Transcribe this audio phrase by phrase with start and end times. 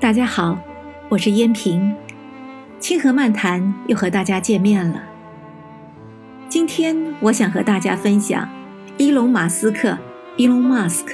[0.00, 0.58] 大家好，
[1.10, 1.94] 我是燕平，
[2.78, 5.02] 清河漫谈又和大家见面了。
[6.48, 8.48] 今天我想和大家分享
[8.96, 9.98] 伊隆马斯克
[10.38, 11.04] （Elon Musk）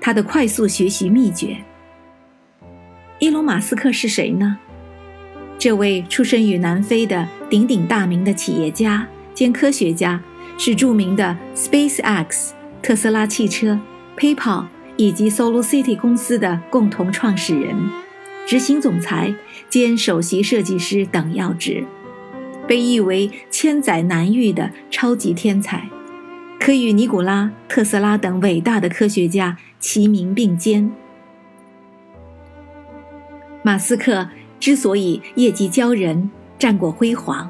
[0.00, 1.56] 他的快速学习秘诀。
[3.18, 4.58] 伊隆马斯克是谁呢？
[5.58, 10.22] 这位出生于南非的鼎鼎大名的企业家兼科学家，
[10.56, 12.50] 是著名的 SpaceX、
[12.80, 13.80] 特斯拉汽车、
[14.16, 14.66] PayPal
[14.96, 17.74] 以及 SolarCity 公司的共同创始人。
[18.50, 19.32] 执行总裁
[19.68, 21.84] 兼首席设计师等要职，
[22.66, 25.88] 被誉为千载难遇的超级天才，
[26.58, 30.90] 可与尼古拉·特斯拉等伟大的科学家齐名并肩。
[33.62, 34.28] 马斯克
[34.58, 36.28] 之所以业绩骄人、
[36.58, 37.48] 战果辉煌，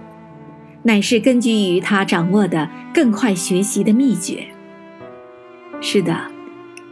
[0.82, 4.46] 乃是根据于他掌握的更快学习的秘诀。
[5.80, 6.14] 是的，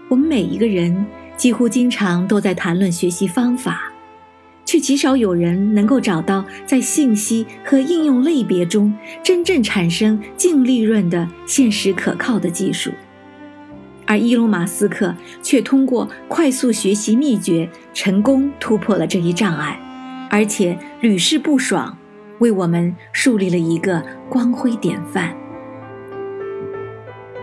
[0.08, 1.04] 我们每一个人
[1.36, 3.82] 几乎经常都在谈论学习方法。
[4.68, 12.90] 却极少有人能够找到在信息和应用类别中真正产生净利润的现实可靠的技术，
[14.04, 19.80] 而伊隆·马斯克却通过快速学习秘诀成功突破了这一障碍，
[20.30, 21.96] 而且屡试不爽，
[22.38, 25.34] 为我们树立了一个光辉典范。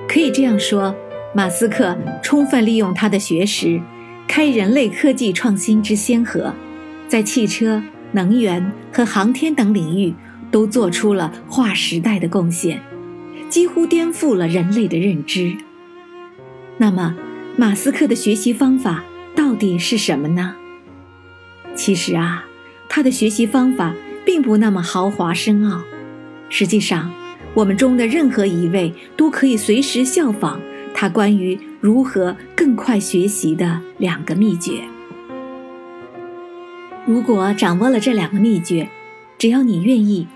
[0.07, 0.95] 可以这样说，
[1.33, 3.81] 马斯克充分利用他的学识，
[4.27, 6.53] 开人类科技创新之先河。
[7.07, 10.13] 在汽车、能源和航天等领域
[10.51, 12.81] 都做出了划时代的贡献，
[13.49, 15.55] 几乎颠覆了人类的认知。
[16.77, 17.15] 那么，
[17.57, 19.03] 马斯克的学习方法
[19.35, 20.55] 到底是什么呢？
[21.75, 22.45] 其实啊，
[22.89, 23.93] 他的学习方法
[24.25, 25.81] 并不那么豪华深奥。
[26.49, 27.11] 实际上，
[27.53, 30.59] 我们中的任何一位都可以随时效仿
[30.93, 34.81] 他关于如何更快学习的两个秘诀。
[37.05, 38.89] 如果掌握了这两个秘诀，
[39.37, 40.27] 只要你愿意，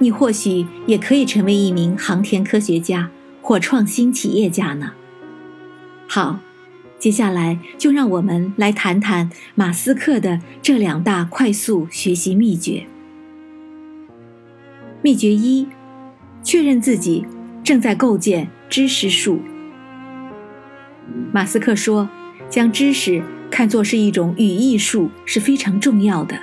[0.00, 3.10] 你或许也可以成为一名航天科学家
[3.42, 4.92] 或创新企业家呢。
[6.08, 6.38] 好，
[6.98, 12.86] 接下来就让我们来谈谈马斯克的这两大快速学习秘诀。
[15.02, 15.68] 秘诀一：
[16.42, 17.26] 确认自己
[17.62, 19.42] 正在构建知识树。
[21.30, 22.08] 马斯克说，
[22.48, 23.22] 将知识。
[23.56, 26.38] 看作是一种语义树是非常重要的。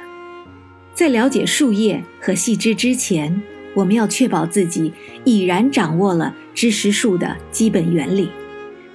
[0.96, 3.40] 在了解树叶和细枝之前，
[3.76, 4.92] 我们要确保自己
[5.24, 8.30] 已然掌握了知识树的基本原理，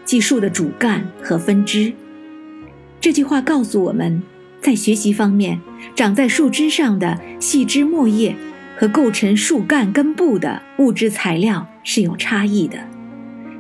[0.04, 1.92] 即树的主干和分支。
[3.00, 4.20] 这句话告诉我们，
[4.60, 5.60] 在学习方面，
[5.94, 8.34] 长在树枝上的细枝末叶
[8.76, 12.78] 和构成树干根部的物质材料是有差异的，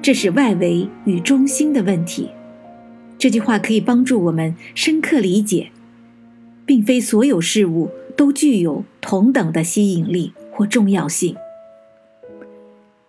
[0.02, 2.28] 这是外围与中心的问题。
[3.18, 5.72] 这句话可以帮助我们深刻理解，
[6.64, 11.34] 并非所有事物都具有同等的吸引力或重要性。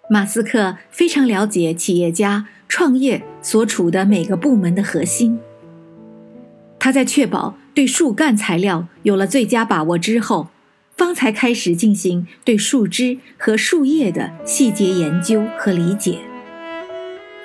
[0.10, 5.40] 马斯克非常了解企业家创业所处的每个部门的核心。
[6.80, 10.48] 他在确保对树干材料有了最佳把握之后，
[10.98, 16.18] 方才开始进行对树枝和树叶的细节研究和理解。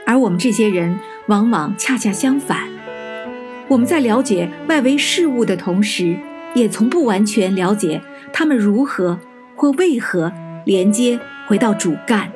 [0.06, 0.98] 而我们这些人。
[1.28, 2.58] 往往恰恰相反，
[3.66, 6.16] 我们在了解外围事物的同时，
[6.54, 9.18] 也从不完全了解它们如何
[9.56, 10.30] 或为何
[10.66, 12.30] 连接回到主干，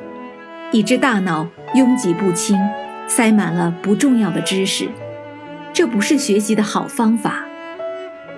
[0.72, 2.59] 以致大脑拥挤不清，
[3.06, 4.88] 塞满了不重要的知识。
[5.75, 7.44] 这不是学习的好方法。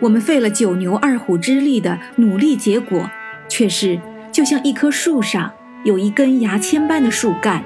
[0.01, 3.09] 我们费了九牛二虎之力的努力，结果
[3.49, 4.01] 却是
[4.33, 5.53] 就像一棵树上
[5.85, 7.63] 有一根牙签般的树干，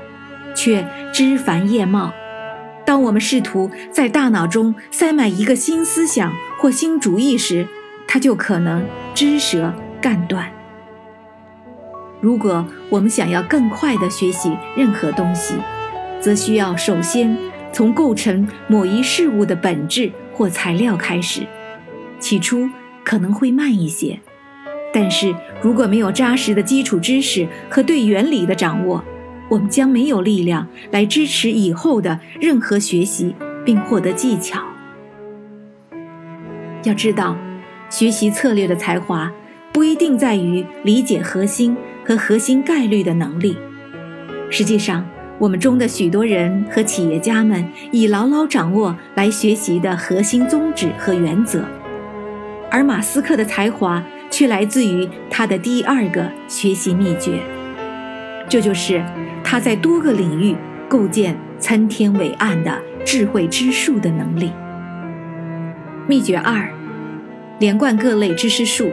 [0.54, 2.12] 却枝繁叶茂。
[2.86, 7.66] 当我们试图在大脑中塞满一个新思想或新主意时，
[8.06, 8.84] 它就可能
[9.14, 10.50] 枝折干断。
[12.20, 15.54] 如果我们想要更快地学习任何东西，
[16.20, 17.36] 则需要首先
[17.72, 21.46] 从构成某一事物的本质或材料开始。
[22.18, 22.68] 起初
[23.04, 24.18] 可能会慢一些，
[24.92, 29.04] 但是如果没有扎实的基础知识和对原理的掌握，
[29.48, 34.62] 我们将没有力量来支持以后的任何学习，并获得技巧。
[36.82, 37.36] 要知道，
[37.88, 39.30] 学习策略的才华
[39.72, 43.56] 不一定在于理解核心和核心概率的能力。
[44.50, 45.04] 实际上，
[45.38, 51.64] 我们中的许多人和企业家们已牢牢掌握来学习的核心宗旨和原则，
[52.70, 57.40] 而马斯克的才华却来自于他的第二个学习秘诀，
[58.48, 59.02] 这就是。
[59.44, 60.56] 他在多个领域
[60.88, 64.50] 构建参天伟岸的智慧之树的能力。
[66.08, 66.68] 秘诀二：
[67.60, 68.90] 连贯各类知识树。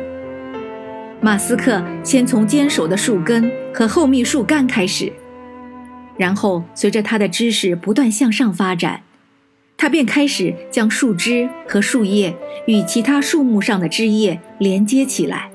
[1.19, 5.11] 马斯克先从坚守的树根和厚密树干开始，
[6.17, 9.01] 然后随着他的知识不断向上发展，
[9.77, 15.49] 他便开始将树枝和树叶与其他树木上的枝叶连接起来，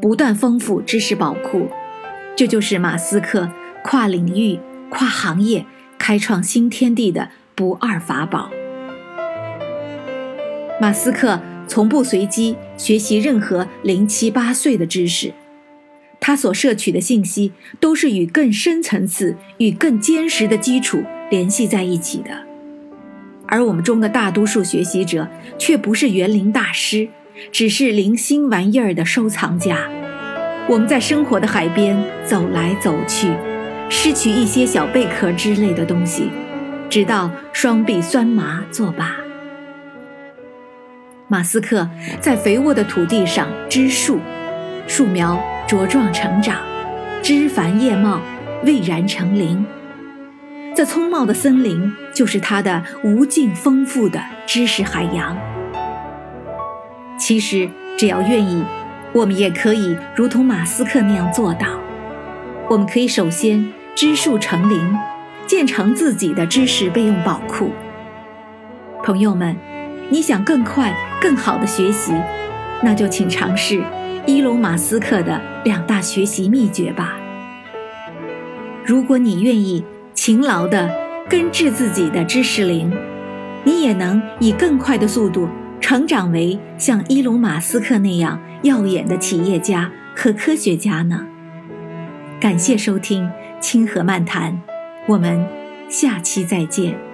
[0.00, 1.68] 不断丰富知识宝库。
[2.36, 3.48] 这就是马斯克
[3.90, 5.64] 跨领域、跨行业、
[5.96, 8.50] 开创新天地的不二法宝。
[10.78, 11.40] 马斯克。
[11.66, 15.34] 从不随机学习任何零七八碎的知识，
[16.18, 22.30] 他所摄取的信息都是与更深层次、与更坚实的基础联系在一起的。
[23.46, 27.06] 而我们中的大多数学习者却不是园林大师，
[27.52, 29.90] 只是零星玩意儿的收藏家。
[30.70, 33.28] 我们在生活的海边走来走去，
[33.90, 36.30] 失去一些小贝壳之类的东西，
[36.90, 39.16] 直到双臂酸麻作罢。
[41.26, 41.88] 马斯克
[42.20, 44.18] 在肥沃的土地上植树，
[44.86, 46.56] 树苗茁壮成长，
[47.22, 48.20] 枝繁叶茂，
[48.62, 49.64] 蔚然成林。
[50.74, 55.36] 这葱茂的森林就是他的无尽丰富的知识海洋。
[57.18, 58.62] 其实，只要愿意，
[59.12, 61.66] 我们也可以如同马斯克那样做到。
[62.70, 64.78] 我们可以首先知树成林，
[65.44, 67.72] 建成自己的知识备用宝库。
[69.02, 69.56] 朋友们。
[70.08, 72.12] 你想更快、更好的学习，
[72.80, 73.82] 那就请尝试
[74.24, 77.18] 伊隆·马斯克的两大学习秘诀吧。
[78.86, 79.84] 如果你愿意
[80.14, 80.88] 勤劳地
[81.28, 82.90] 根治自己的知识林，
[83.64, 85.48] 你也能以更快的速度
[85.80, 91.26] 成长为像伊隆·马斯克那样耀眼的企业家和科学家呢。
[92.40, 93.24] 感谢收听
[93.60, 94.52] 《清河漫谈》，
[95.06, 95.44] 我们
[95.88, 97.07] 下期再见。